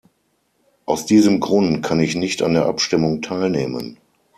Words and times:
Aus 0.87 1.05
diesem 1.05 1.39
Grund 1.39 1.83
kann 1.83 1.99
ich 1.99 2.15
nicht 2.15 2.41
an 2.41 2.55
der 2.55 2.65
Abstimmung 2.65 3.21
teilnehmen. 3.21 3.99